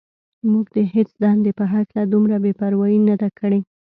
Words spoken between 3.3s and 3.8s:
کړې.